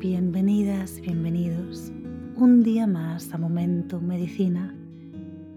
Bienvenidas, 0.00 0.98
bienvenidos 1.02 1.92
un 2.34 2.62
día 2.62 2.86
más 2.86 3.34
a 3.34 3.36
Momento 3.36 4.00
Medicina, 4.00 4.74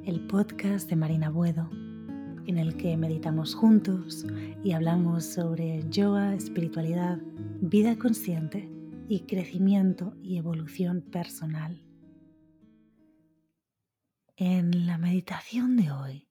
el 0.04 0.28
podcast 0.28 0.90
de 0.90 0.98
Marina 0.98 1.30
Buedo, 1.30 1.70
en 1.72 2.58
el 2.58 2.76
que 2.76 2.98
meditamos 2.98 3.56
juntos 3.56 4.26
y 4.62 4.74
hablamos 4.74 5.24
sobre 5.24 5.90
yoga, 5.90 6.34
espiritualidad, 6.34 7.20
vida 7.62 7.98
consciente 7.98 8.70
y 9.08 9.22
crecimiento 9.22 10.14
y 10.22 10.38
evolución 10.40 11.04
personal. 11.04 11.82
En 14.36 14.86
la 14.86 14.98
meditación 14.98 15.78
de 15.78 15.90
hoy 15.90 16.28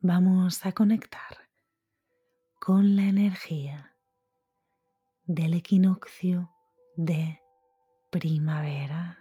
vamos 0.00 0.66
a 0.66 0.72
conectar 0.72 1.48
con 2.60 2.96
la 2.96 3.04
energía 3.04 3.96
del 5.24 5.54
equinoccio 5.54 6.50
de 6.96 7.40
primavera. 8.10 9.18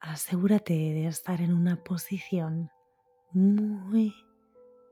Asegúrate 0.00 0.72
de 0.72 1.06
estar 1.06 1.40
en 1.40 1.54
una 1.54 1.76
posición 1.82 2.70
muy 3.32 4.14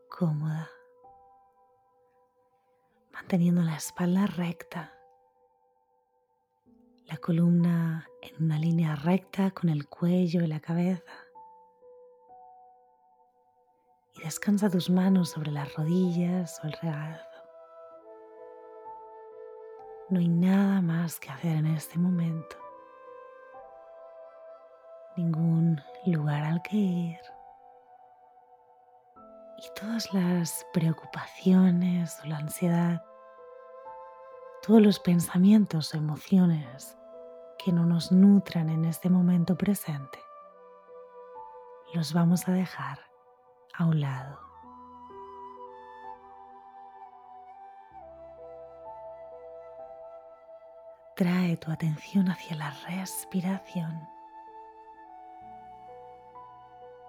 cómoda, 0.09 0.71
manteniendo 3.13 3.63
la 3.63 3.77
espalda 3.77 4.27
recta, 4.27 4.93
la 7.07 7.17
columna 7.17 8.09
en 8.23 8.45
una 8.45 8.59
línea 8.59 8.95
recta 8.95 9.51
con 9.51 9.69
el 9.69 9.89
cuello 9.89 10.43
y 10.43 10.47
la 10.47 10.61
cabeza. 10.61 11.03
Y 14.15 14.23
descansa 14.23 14.71
tus 14.71 14.91
manos 14.91 15.31
sobre 15.31 15.51
las 15.51 15.75
rodillas 15.75 16.61
o 16.63 16.69
el 16.69 16.73
regazo. 16.75 17.30
No 20.11 20.19
hay 20.19 20.29
nada 20.29 20.81
más 20.81 21.21
que 21.21 21.31
hacer 21.31 21.57
en 21.57 21.67
este 21.67 21.97
momento. 21.97 22.57
Ningún 25.17 25.81
lugar 26.05 26.43
al 26.43 26.61
que 26.63 26.77
ir. 26.77 27.21
Y 29.59 29.81
todas 29.81 30.13
las 30.13 30.67
preocupaciones 30.73 32.19
o 32.25 32.27
la 32.27 32.39
ansiedad, 32.39 33.05
todos 34.67 34.83
los 34.83 34.99
pensamientos 34.99 35.95
o 35.95 35.99
emociones 35.99 36.99
que 37.65 37.71
no 37.71 37.87
nos 37.87 38.11
nutran 38.11 38.69
en 38.69 38.87
este 38.87 39.09
momento 39.09 39.57
presente, 39.57 40.19
los 41.95 42.13
vamos 42.13 42.49
a 42.49 42.53
dejar 42.53 42.99
a 43.75 43.87
un 43.87 44.01
lado. 44.01 44.50
Trae 51.21 51.55
tu 51.59 51.71
atención 51.71 52.31
hacia 52.31 52.57
la 52.57 52.71
respiración. 52.89 54.09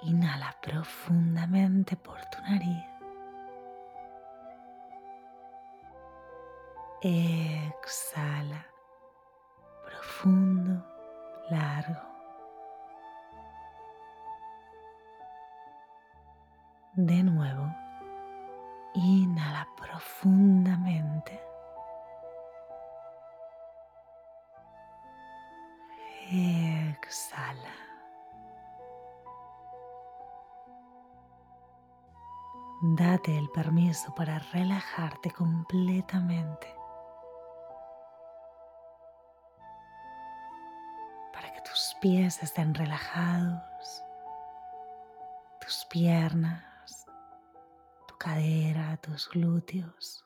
Inhala 0.01 0.53
profundamente 0.61 1.95
por 1.95 2.19
tu 2.25 2.41
nariz. 2.41 2.85
Exhala 7.01 8.65
profundo, 9.85 10.85
largo. 11.49 12.01
De 16.95 17.23
nuevo, 17.23 17.73
inhala 18.93 19.65
profundamente. 19.77 21.50
Exhala. 26.33 27.75
Date 32.81 33.37
el 33.37 33.49
permiso 33.49 34.15
para 34.15 34.39
relajarte 34.39 35.29
completamente. 35.31 36.73
Para 41.33 41.51
que 41.51 41.59
tus 41.69 41.97
pies 41.99 42.41
estén 42.41 42.75
relajados, 42.75 44.01
tus 45.59 45.85
piernas, 45.89 47.05
tu 48.07 48.17
cadera, 48.17 48.95
tus 49.01 49.27
glúteos, 49.27 50.25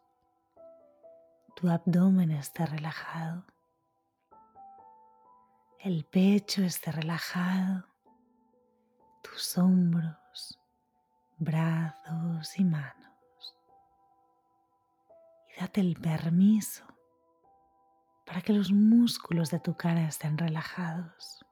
tu 1.56 1.68
abdomen 1.68 2.30
esté 2.30 2.68
relajado 2.68 3.55
el 5.86 6.04
pecho 6.04 6.64
esté 6.64 6.92
relajado, 6.92 7.86
tus 9.22 9.56
hombros, 9.56 10.60
brazos 11.38 12.58
y 12.58 12.64
manos. 12.64 13.56
Y 15.48 15.62
date 15.62 15.82
el 15.82 15.96
permiso 15.96 16.88
para 18.26 18.42
que 18.42 18.52
los 18.52 18.72
músculos 18.72 19.52
de 19.52 19.60
tu 19.60 19.78
cara 19.78 20.08
estén 20.08 20.40
relajados. 20.40 21.46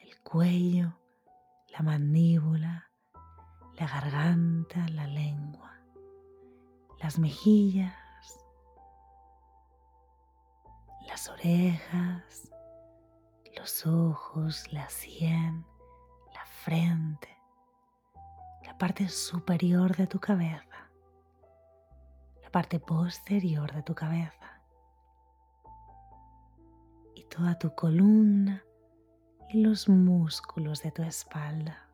El 0.00 0.20
cuello, 0.22 0.98
la 1.68 1.82
mandíbula, 1.82 2.90
la 3.74 3.86
garganta, 3.86 4.88
la 4.88 5.06
lengua, 5.06 5.78
las 6.98 7.16
mejillas, 7.20 7.94
las 11.08 11.28
orejas, 11.30 12.50
los 13.56 13.86
ojos, 13.86 14.70
la 14.72 14.88
sien, 14.88 15.64
la 16.34 16.44
frente, 16.44 17.36
la 18.64 18.76
parte 18.76 19.08
superior 19.08 19.96
de 19.96 20.06
tu 20.06 20.20
cabeza, 20.20 20.90
la 22.42 22.50
parte 22.50 22.78
posterior 22.78 23.72
de 23.72 23.82
tu 23.82 23.94
cabeza 23.94 24.62
y 27.14 27.24
toda 27.24 27.58
tu 27.58 27.74
columna 27.74 28.62
y 29.48 29.62
los 29.62 29.88
músculos 29.88 30.82
de 30.82 30.92
tu 30.92 31.02
espalda. 31.02 31.87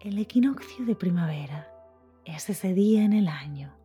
El 0.00 0.16
equinoccio 0.16 0.86
de 0.86 0.96
primavera 0.96 1.70
es 2.24 2.48
ese 2.48 2.72
día 2.72 3.04
en 3.04 3.12
el 3.12 3.28
año 3.28 3.76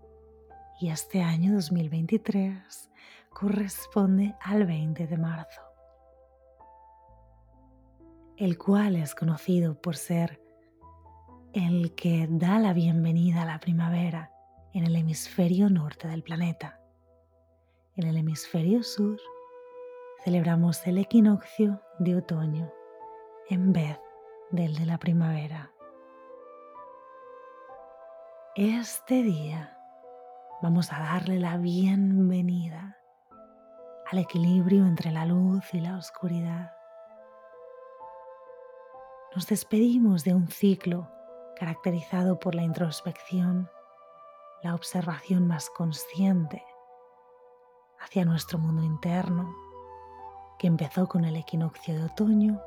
y 0.79 0.87
este 0.87 1.21
año 1.21 1.53
2023 1.55 2.89
corresponde 3.31 4.33
al 4.39 4.65
20 4.65 5.07
de 5.07 5.17
marzo, 5.17 5.61
el 8.37 8.57
cual 8.57 8.95
es 8.95 9.13
conocido 9.13 9.81
por 9.81 9.97
ser 9.97 10.41
el 11.51 11.93
que 11.95 12.29
da 12.29 12.59
la 12.59 12.71
bienvenida 12.71 13.41
a 13.41 13.45
la 13.45 13.59
primavera 13.59 14.31
en 14.73 14.85
el 14.85 14.95
hemisferio 14.95 15.69
norte 15.69 16.07
del 16.07 16.23
planeta. 16.23 16.79
En 17.97 18.07
el 18.07 18.15
hemisferio 18.15 18.83
sur 18.83 19.19
celebramos 20.23 20.87
el 20.87 20.97
equinoccio 20.97 21.81
de 21.99 22.15
otoño 22.15 22.71
en 23.49 23.73
vez 23.73 23.99
del 24.51 24.75
de 24.75 24.85
la 24.85 24.97
primavera. 24.97 25.74
Este 28.57 29.21
día 29.21 29.77
vamos 30.61 30.93
a 30.93 30.99
darle 30.99 31.41
la 31.41 31.57
bienvenida 31.57 32.95
al 34.09 34.19
equilibrio 34.19 34.85
entre 34.85 35.11
la 35.11 35.25
luz 35.25 35.73
y 35.73 35.81
la 35.81 35.97
oscuridad. 35.97 36.71
Nos 39.35 39.45
despedimos 39.47 40.23
de 40.23 40.35
un 40.35 40.47
ciclo 40.47 41.11
caracterizado 41.59 42.39
por 42.39 42.55
la 42.55 42.61
introspección, 42.61 43.69
la 44.63 44.73
observación 44.73 45.45
más 45.45 45.69
consciente 45.69 46.63
hacia 47.99 48.23
nuestro 48.23 48.57
mundo 48.57 48.83
interno, 48.83 49.53
que 50.59 50.67
empezó 50.67 51.09
con 51.09 51.25
el 51.25 51.35
equinoccio 51.35 51.93
de 51.93 52.05
otoño 52.05 52.61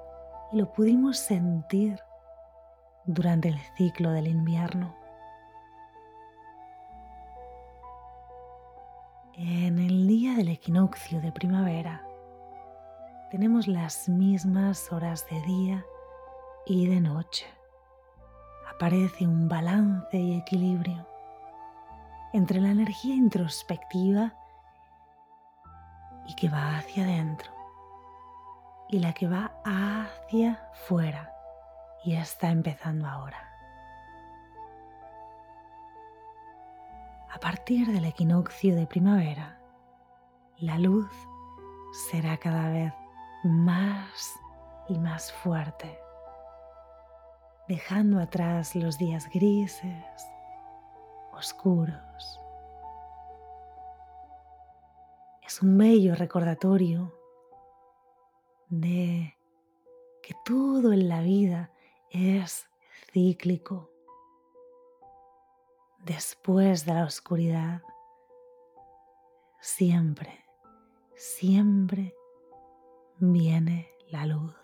y 0.52 0.58
lo 0.58 0.70
pudimos 0.70 1.16
sentir 1.16 1.98
durante 3.06 3.48
el 3.48 3.58
ciclo 3.78 4.10
del 4.10 4.26
invierno. 4.26 5.07
En 9.40 9.78
el 9.78 10.08
día 10.08 10.34
del 10.34 10.48
equinoccio 10.48 11.20
de 11.20 11.30
primavera 11.30 12.04
tenemos 13.30 13.68
las 13.68 14.08
mismas 14.08 14.90
horas 14.90 15.28
de 15.30 15.40
día 15.42 15.86
y 16.66 16.88
de 16.88 17.00
noche. 17.00 17.46
Aparece 18.68 19.28
un 19.28 19.48
balance 19.48 20.18
y 20.18 20.36
equilibrio 20.36 21.06
entre 22.32 22.60
la 22.60 22.70
energía 22.70 23.14
introspectiva 23.14 24.34
y 26.26 26.34
que 26.34 26.48
va 26.48 26.76
hacia 26.76 27.04
adentro 27.04 27.52
y 28.88 28.98
la 28.98 29.12
que 29.12 29.28
va 29.28 29.52
hacia 29.64 30.68
fuera 30.72 31.32
y 32.04 32.16
está 32.16 32.50
empezando 32.50 33.06
ahora. 33.06 33.47
A 37.30 37.38
partir 37.40 37.86
del 37.88 38.06
equinoccio 38.06 38.74
de 38.74 38.86
primavera, 38.86 39.60
la 40.58 40.78
luz 40.78 41.10
será 42.10 42.36
cada 42.38 42.70
vez 42.70 42.92
más 43.44 44.34
y 44.88 44.98
más 44.98 45.30
fuerte, 45.32 45.98
dejando 47.68 48.18
atrás 48.18 48.74
los 48.74 48.96
días 48.96 49.28
grises, 49.28 50.04
oscuros. 51.32 52.40
Es 55.46 55.62
un 55.62 55.76
bello 55.76 56.14
recordatorio 56.14 57.14
de 58.68 59.36
que 60.22 60.34
todo 60.44 60.92
en 60.92 61.08
la 61.08 61.20
vida 61.20 61.70
es 62.10 62.68
cíclico. 63.12 63.90
Después 66.08 66.86
de 66.86 66.94
la 66.94 67.04
oscuridad, 67.04 67.82
siempre, 69.60 70.42
siempre 71.14 72.14
viene 73.18 73.90
la 74.08 74.24
luz. 74.24 74.56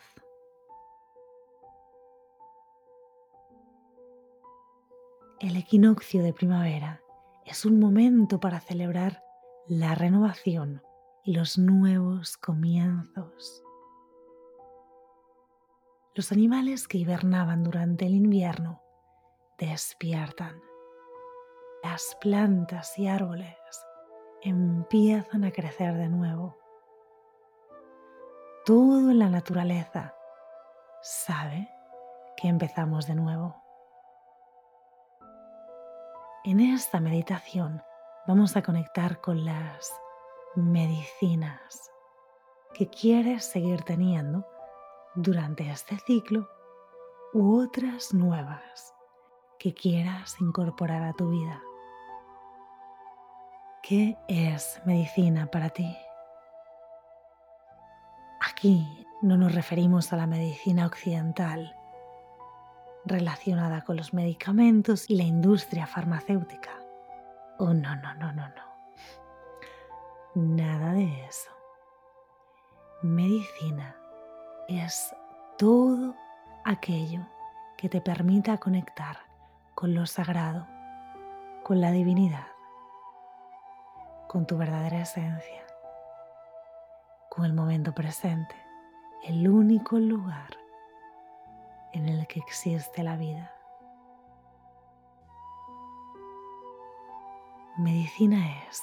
El 5.38 5.58
equinoccio 5.58 6.22
de 6.22 6.32
primavera 6.32 7.02
es 7.44 7.66
un 7.66 7.78
momento 7.78 8.40
para 8.40 8.60
celebrar 8.60 9.22
la 9.66 9.94
renovación 9.94 10.82
y 11.24 11.34
los 11.34 11.58
nuevos 11.58 12.38
comienzos. 12.38 13.62
Los 16.14 16.32
animales 16.32 16.88
que 16.88 16.96
hibernaban 16.96 17.64
durante 17.64 18.06
el 18.06 18.14
invierno 18.14 18.80
despiertan. 19.58 20.73
Las 21.84 22.16
plantas 22.18 22.98
y 22.98 23.08
árboles 23.08 23.58
empiezan 24.40 25.44
a 25.44 25.50
crecer 25.50 25.92
de 25.98 26.08
nuevo. 26.08 26.56
Todo 28.64 29.10
en 29.10 29.18
la 29.18 29.28
naturaleza 29.28 30.14
sabe 31.02 31.68
que 32.38 32.48
empezamos 32.48 33.06
de 33.06 33.14
nuevo. 33.14 33.62
En 36.44 36.58
esta 36.60 37.00
meditación 37.00 37.82
vamos 38.26 38.56
a 38.56 38.62
conectar 38.62 39.20
con 39.20 39.44
las 39.44 39.92
medicinas 40.56 41.92
que 42.72 42.88
quieres 42.88 43.44
seguir 43.44 43.82
teniendo 43.82 44.46
durante 45.14 45.70
este 45.70 45.98
ciclo 45.98 46.48
u 47.34 47.60
otras 47.62 48.14
nuevas 48.14 48.94
que 49.58 49.74
quieras 49.74 50.40
incorporar 50.40 51.02
a 51.02 51.12
tu 51.12 51.28
vida. 51.28 51.62
¿Qué 53.86 54.16
es 54.28 54.80
medicina 54.86 55.44
para 55.44 55.68
ti? 55.68 55.94
Aquí 58.40 59.06
no 59.20 59.36
nos 59.36 59.54
referimos 59.54 60.10
a 60.10 60.16
la 60.16 60.26
medicina 60.26 60.86
occidental 60.86 61.76
relacionada 63.04 63.82
con 63.84 63.96
los 63.96 64.14
medicamentos 64.14 65.10
y 65.10 65.16
la 65.16 65.24
industria 65.24 65.86
farmacéutica. 65.86 66.70
Oh, 67.58 67.74
no, 67.74 67.94
no, 67.96 68.14
no, 68.14 68.32
no, 68.32 68.48
no. 68.48 68.64
Nada 70.34 70.94
de 70.94 71.26
eso. 71.26 71.50
Medicina 73.02 73.94
es 74.66 75.14
todo 75.58 76.14
aquello 76.64 77.20
que 77.76 77.90
te 77.90 78.00
permita 78.00 78.56
conectar 78.56 79.18
con 79.74 79.94
lo 79.94 80.06
sagrado, 80.06 80.66
con 81.62 81.82
la 81.82 81.90
divinidad, 81.90 82.53
con 84.34 84.46
tu 84.46 84.56
verdadera 84.56 85.02
esencia, 85.02 85.62
con 87.30 87.44
el 87.44 87.52
momento 87.52 87.94
presente, 87.94 88.56
el 89.22 89.48
único 89.48 89.96
lugar 89.96 90.58
en 91.92 92.08
el 92.08 92.26
que 92.26 92.40
existe 92.40 93.04
la 93.04 93.16
vida. 93.16 93.54
Medicina 97.78 98.64
es 98.68 98.82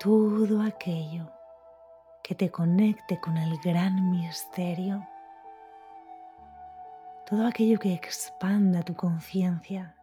todo 0.00 0.60
aquello 0.60 1.30
que 2.24 2.34
te 2.34 2.50
conecte 2.50 3.20
con 3.20 3.36
el 3.36 3.56
gran 3.60 4.10
misterio, 4.10 5.06
todo 7.26 7.46
aquello 7.46 7.78
que 7.78 7.94
expanda 7.94 8.82
tu 8.82 8.96
conciencia, 8.96 9.94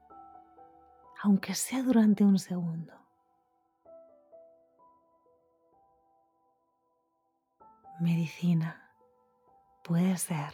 aunque 1.22 1.54
sea 1.54 1.84
durante 1.84 2.24
un 2.24 2.40
segundo. 2.40 3.03
Medicina 8.00 8.90
puede 9.84 10.18
ser 10.18 10.54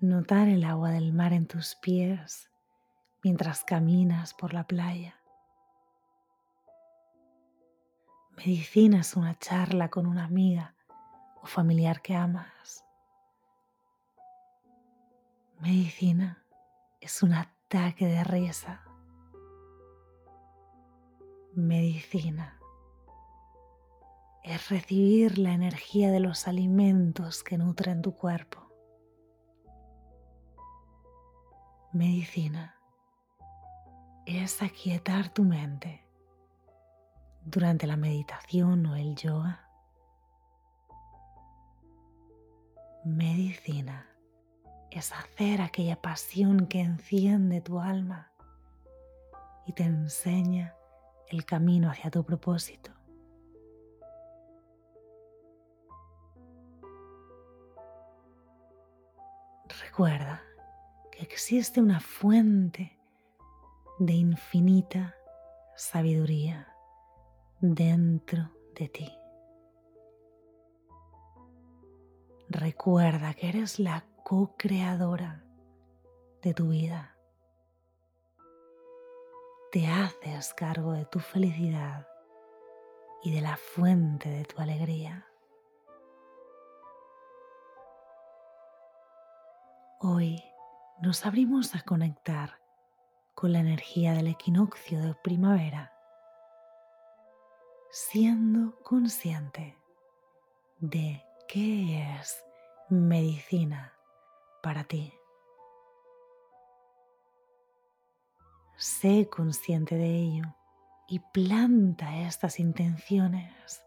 notar 0.00 0.48
el 0.48 0.64
agua 0.64 0.90
del 0.90 1.12
mar 1.12 1.32
en 1.32 1.46
tus 1.46 1.74
pies 1.76 2.50
mientras 3.22 3.64
caminas 3.64 4.34
por 4.34 4.54
la 4.54 4.66
playa 4.66 5.22
medicinas 8.36 9.14
una 9.14 9.38
charla 9.38 9.88
con 9.88 10.06
una 10.06 10.24
amiga 10.24 10.74
o 11.42 11.46
familiar 11.46 12.02
que 12.02 12.14
amas. 12.14 12.84
Medicina 15.60 16.44
es 17.00 17.22
un 17.22 17.34
ataque 17.34 18.06
de 18.06 18.24
risa. 18.24 18.82
Medicina 21.54 22.58
es 24.42 24.68
recibir 24.70 25.38
la 25.38 25.52
energía 25.52 26.10
de 26.10 26.20
los 26.20 26.48
alimentos 26.48 27.44
que 27.44 27.58
nutren 27.58 28.02
tu 28.02 28.14
cuerpo. 28.16 28.68
Medicina 31.92 32.74
es 34.26 34.62
aquietar 34.62 35.28
tu 35.28 35.44
mente 35.44 36.04
durante 37.44 37.86
la 37.86 37.96
meditación 37.96 38.86
o 38.86 38.96
el 38.96 39.14
yoga. 39.14 39.68
Medicina 43.04 44.08
es 44.90 45.12
hacer 45.12 45.60
aquella 45.60 46.00
pasión 46.00 46.66
que 46.66 46.80
enciende 46.80 47.60
tu 47.60 47.78
alma 47.78 48.32
y 49.66 49.72
te 49.72 49.84
enseña 49.84 50.74
el 51.28 51.44
camino 51.44 51.90
hacia 51.90 52.10
tu 52.10 52.24
propósito. 52.24 53.01
Recuerda 59.92 60.42
que 61.10 61.22
existe 61.22 61.78
una 61.78 62.00
fuente 62.00 62.98
de 63.98 64.14
infinita 64.14 65.14
sabiduría 65.76 66.74
dentro 67.60 68.50
de 68.74 68.88
ti. 68.88 69.12
Recuerda 72.48 73.34
que 73.34 73.50
eres 73.50 73.78
la 73.78 74.06
co-creadora 74.24 75.44
de 76.40 76.54
tu 76.54 76.68
vida. 76.68 77.14
Te 79.72 79.88
haces 79.88 80.54
cargo 80.54 80.94
de 80.94 81.04
tu 81.04 81.18
felicidad 81.18 82.08
y 83.22 83.34
de 83.34 83.42
la 83.42 83.58
fuente 83.58 84.30
de 84.30 84.46
tu 84.46 84.58
alegría. 84.58 85.26
Hoy 90.04 90.42
nos 91.00 91.24
abrimos 91.26 91.76
a 91.76 91.82
conectar 91.82 92.58
con 93.36 93.52
la 93.52 93.60
energía 93.60 94.14
del 94.14 94.26
equinoccio 94.26 95.00
de 95.00 95.14
primavera 95.14 95.92
siendo 97.88 98.76
consciente 98.82 99.78
de 100.80 101.22
qué 101.46 102.18
es 102.18 102.42
medicina 102.88 103.92
para 104.60 104.82
ti. 104.82 105.14
Sé 108.76 109.28
consciente 109.28 109.94
de 109.94 110.16
ello 110.16 110.56
y 111.06 111.20
planta 111.32 112.26
estas 112.26 112.58
intenciones 112.58 113.84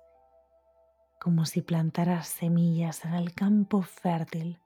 como 1.20 1.46
si 1.46 1.62
plantaras 1.62 2.30
semillas 2.30 3.04
en 3.04 3.16
el 3.16 3.34
campo 3.34 3.82
fértil 3.82 4.62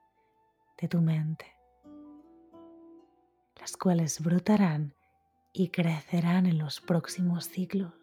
de 0.80 0.88
tu 0.88 1.02
mente, 1.02 1.46
las 3.60 3.76
cuales 3.78 4.22
brotarán 4.22 4.94
y 5.54 5.70
crecerán 5.70 6.46
en 6.46 6.58
los 6.58 6.82
próximos 6.82 7.50
ciclos. 7.50 8.00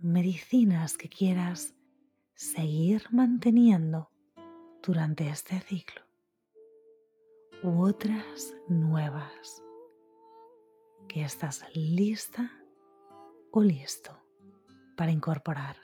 medicinas 0.00 0.96
que 0.96 1.08
quieras 1.08 1.74
seguir 2.34 3.04
manteniendo 3.10 4.10
durante 4.82 5.28
este 5.28 5.58
ciclo 5.60 6.02
u 7.64 7.82
otras 7.82 8.54
nuevas 8.68 9.62
que 11.08 11.24
estás 11.24 11.64
lista 11.74 12.52
o 13.50 13.62
listo 13.62 14.16
para 14.96 15.10
incorporar. 15.10 15.76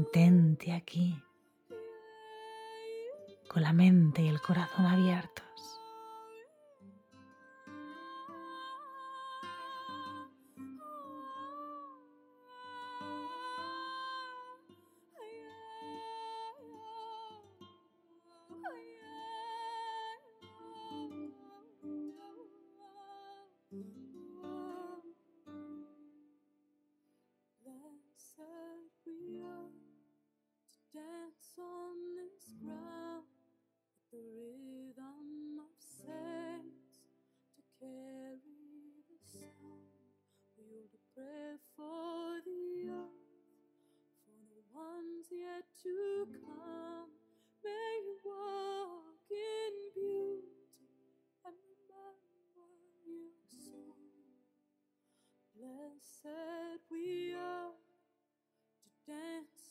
Mantente 0.00 0.72
aquí 0.72 1.22
con 3.48 3.60
la 3.62 3.74
mente 3.74 4.22
y 4.22 4.28
el 4.28 4.40
corazón 4.40 4.86
abiertos. 4.86 5.79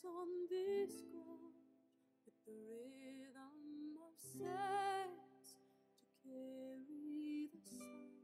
on 0.05 0.27
this 0.49 1.03
ground 1.11 1.59
with 2.25 2.35
the 2.45 2.55
rhythm 2.55 3.99
of 3.99 4.15
sands 4.15 5.55
to 5.99 6.05
carry 6.23 7.49
the 7.51 7.59
sound. 7.59 8.15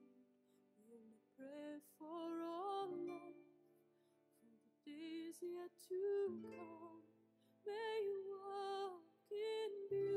We 0.78 0.96
only 0.96 1.20
pray 1.36 1.80
for 2.00 2.44
all 2.48 2.88
love 2.88 3.40
for 4.40 4.52
the 4.64 4.92
days 4.92 5.36
yet 5.44 5.72
to 5.90 6.04
come. 6.44 7.04
May 7.66 7.96
you 8.08 8.20
walk 8.32 9.04
in 9.32 9.72
beauty. 9.90 10.15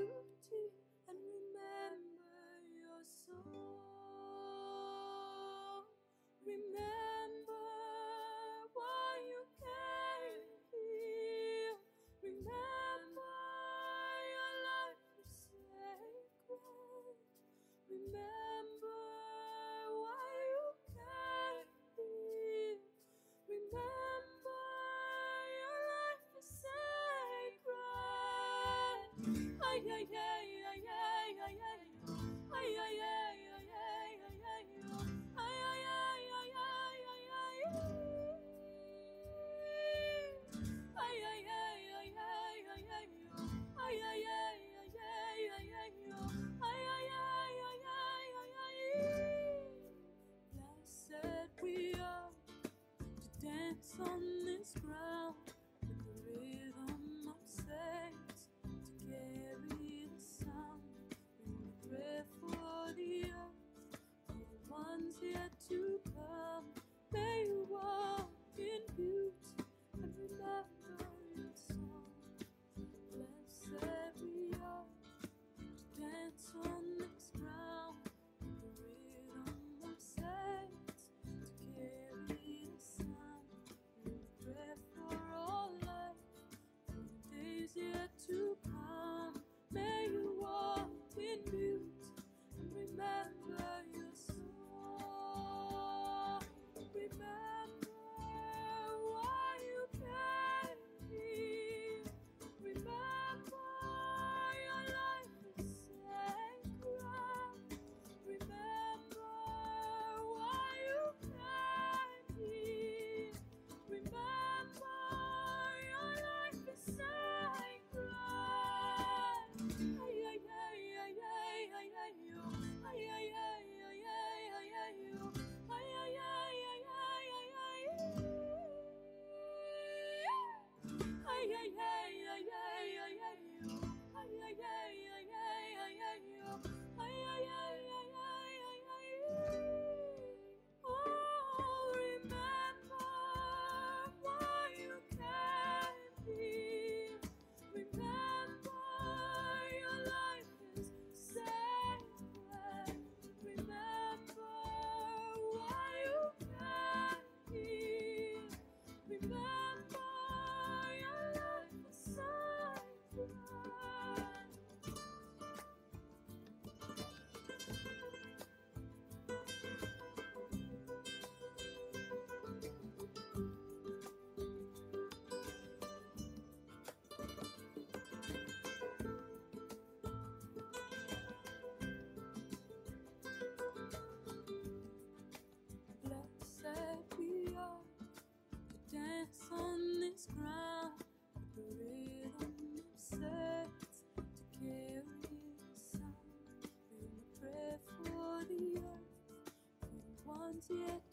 yet. 200.71 201.08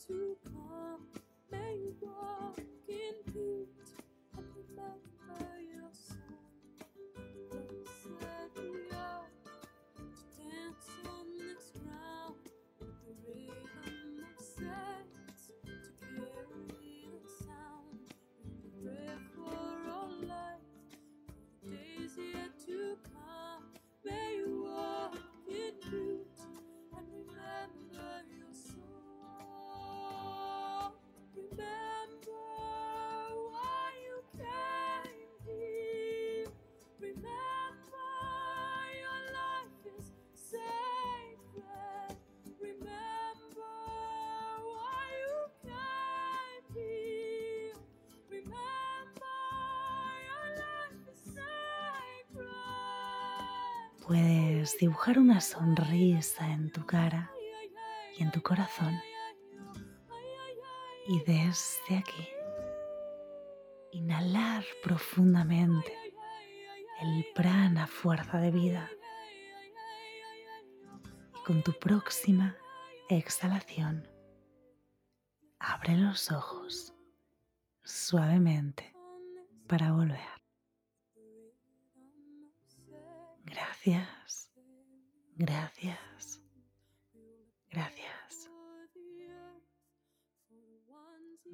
Puedes 54.08 54.78
dibujar 54.78 55.18
una 55.18 55.42
sonrisa 55.42 56.52
en 56.52 56.72
tu 56.72 56.86
cara 56.86 57.32
y 58.16 58.22
en 58.22 58.32
tu 58.32 58.40
corazón. 58.44 58.94
Y 61.08 61.20
desde 61.22 61.98
aquí, 61.98 62.28
inhalar 63.92 64.64
profundamente 64.84 65.98
el 67.02 67.26
prana 67.34 67.88
fuerza 67.88 68.38
de 68.38 68.52
vida. 68.52 68.92
Y 71.36 71.44
con 71.44 71.64
tu 71.64 71.74
próxima 71.74 72.56
exhalación, 73.10 74.08
abre 75.58 75.98
los 75.98 76.32
ojos 76.32 76.94
suavemente 77.84 78.94
para 79.68 79.94
volver. 79.94 80.45
Gracias, 83.46 84.52
gracias, 85.36 86.42
gracias. 87.70 88.50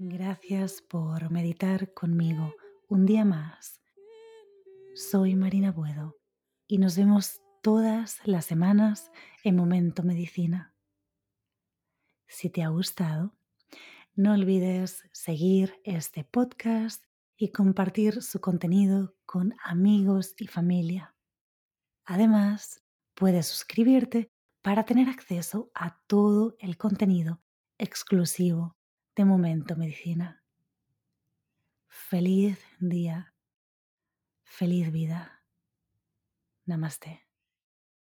Gracias 0.04 0.82
por 0.82 1.30
meditar 1.30 1.94
conmigo 1.94 2.56
un 2.88 3.06
día 3.06 3.26
más. 3.26 3.82
Soy 4.96 5.36
Marina 5.36 5.72
Buedo 5.72 6.18
y 6.66 6.78
nos 6.78 6.98
vemos 6.98 7.42
todas 7.62 8.26
las 8.26 8.46
semanas 8.46 9.12
en 9.44 9.58
Momento 9.58 10.02
Medicina. 10.02 10.74
Si 12.26 12.50
te 12.50 12.64
ha 12.64 12.70
gustado, 12.70 13.36
no 14.16 14.34
olvides 14.34 15.04
seguir 15.12 15.76
este 15.84 16.24
podcast 16.24 17.04
y 17.36 17.50
compartir 17.50 18.22
su 18.24 18.40
contenido 18.40 19.14
con 19.26 19.54
amigos 19.64 20.34
y 20.40 20.48
familia. 20.48 21.14
Además, 22.06 22.84
puedes 23.14 23.48
suscribirte 23.48 24.32
para 24.62 24.84
tener 24.86 25.10
acceso 25.10 25.72
a 25.74 26.00
todo 26.08 26.56
el 26.60 26.78
contenido 26.78 27.42
exclusivo 27.78 28.76
de 29.16 29.26
Momento 29.26 29.76
Medicina. 29.76 30.44
Feliz 31.88 32.60
día, 32.80 33.34
feliz 34.44 34.92
vida. 34.92 35.44
Namaste. 36.66 37.31